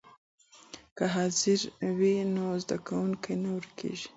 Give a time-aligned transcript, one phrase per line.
[0.95, 1.55] که حاضري
[1.97, 4.07] وي نو زده کوونکی نه ورکېږي.